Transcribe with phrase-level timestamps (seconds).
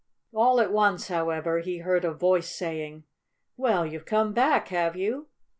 [0.33, 3.03] All at once, however, he heard a voice saying:
[3.55, 5.27] "Well, you've come back, have you?"